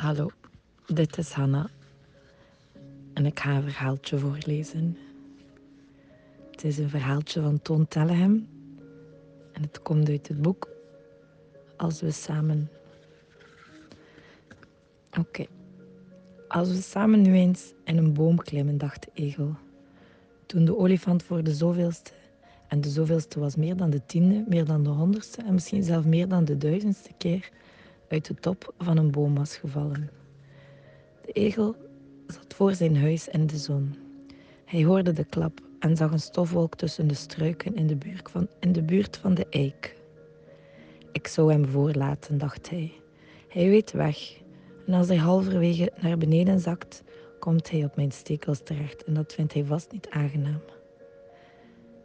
[0.00, 0.30] Hallo,
[0.86, 1.68] dit is Hanna
[3.14, 4.96] en ik ga een verhaaltje voorlezen.
[6.50, 8.48] Het is een verhaaltje van Toon Tellehem
[9.52, 10.68] en het komt uit het boek
[11.76, 12.70] Als we samen.
[15.18, 15.46] Oké,
[16.48, 19.54] als we samen nu eens in een boom klimmen, dacht de egel.
[20.46, 22.10] Toen de olifant voor de zoveelste,
[22.68, 26.06] en de zoveelste was meer dan de tiende, meer dan de honderdste en misschien zelfs
[26.06, 27.50] meer dan de duizendste keer
[28.10, 30.10] uit de top van een boom was gevallen.
[31.26, 31.76] De egel
[32.26, 33.94] zat voor zijn huis in de zon.
[34.64, 38.48] Hij hoorde de klap en zag een stofwolk tussen de struiken in de buurt van,
[38.60, 39.96] in de, buurt van de eik.
[41.12, 42.92] Ik zou hem voorlaten, dacht hij.
[43.48, 44.38] Hij weet weg.
[44.86, 47.02] En als hij halverwege naar beneden zakt,
[47.38, 50.60] komt hij op mijn stekels terecht en dat vindt hij vast niet aangenaam.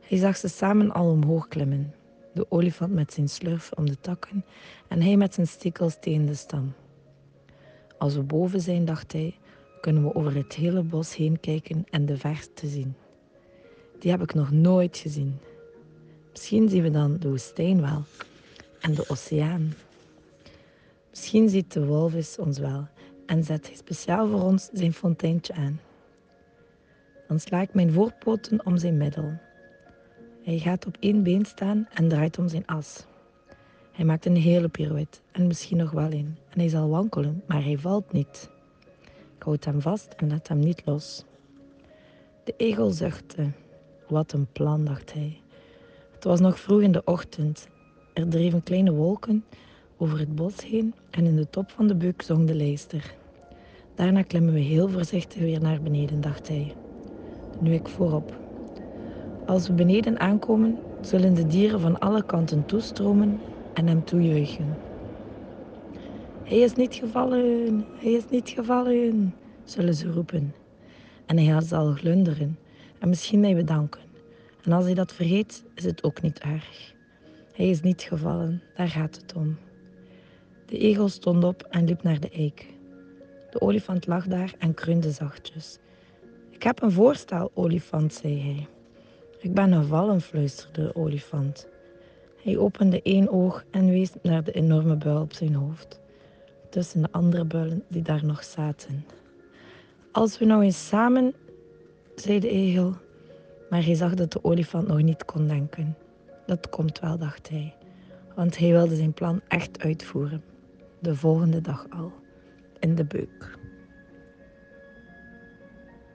[0.00, 1.94] Hij zag ze samen al omhoog klimmen
[2.32, 4.44] de olifant met zijn slurf om de takken
[4.88, 6.72] en hij met zijn stekels tegen de stam.
[7.98, 9.38] Als we boven zijn, dacht hij,
[9.80, 12.94] kunnen we over het hele bos heen kijken en de verte zien.
[13.98, 15.38] Die heb ik nog nooit gezien.
[16.30, 18.04] Misschien zien we dan de woestijn wel
[18.80, 19.74] en de oceaan.
[21.10, 22.88] Misschien ziet de walvis ons wel
[23.26, 25.80] en zet hij speciaal voor ons zijn fonteintje aan.
[27.28, 29.32] Dan sla ik mijn voorpoten om zijn middel
[30.44, 33.06] hij gaat op één been staan en draait om zijn as.
[33.92, 36.38] Hij maakt een hele pirouette en misschien nog wel een.
[36.48, 38.50] En hij zal wankelen, maar hij valt niet.
[39.36, 41.24] Ik houd hem vast en laat hem niet los.
[42.44, 43.50] De egel zuchtte.
[44.08, 45.40] Wat een plan, dacht hij.
[46.14, 47.68] Het was nog vroeg in de ochtend.
[48.12, 49.44] Er dreven kleine wolken
[49.96, 53.14] over het bos heen en in de top van de beuk zong de lijster.
[53.94, 56.74] Daarna klimmen we heel voorzichtig weer naar beneden, dacht hij.
[57.58, 58.41] Nu ik voorop.
[59.44, 64.78] Als we beneden aankomen, zullen de dieren van alle kanten toestromen en hem toejuichen.
[66.42, 70.54] Hij is niet gevallen, hij is niet gevallen, zullen ze roepen.
[71.26, 72.58] En hij zal glunderen
[72.98, 74.00] en misschien mij bedanken.
[74.64, 76.94] En als hij dat vergeet, is het ook niet erg.
[77.52, 79.58] Hij is niet gevallen, daar gaat het om.
[80.66, 82.66] De egel stond op en liep naar de eik.
[83.50, 85.78] De olifant lag daar en kreunde zachtjes.
[86.50, 88.66] Ik heb een voorstel, olifant, zei hij.
[89.42, 91.68] Ik ben gevallen, fluisterde de olifant.
[92.42, 96.00] Hij opende één oog en wees naar de enorme buil op zijn hoofd,
[96.70, 99.04] tussen de andere builen die daar nog zaten.
[100.12, 101.34] Als we nou eens samen,
[102.14, 102.94] zei de egel,
[103.70, 105.96] maar hij zag dat de olifant nog niet kon denken.
[106.46, 107.74] Dat komt wel, dacht hij,
[108.34, 110.42] want hij wilde zijn plan echt uitvoeren.
[110.98, 112.12] De volgende dag al,
[112.78, 113.58] in de beuk.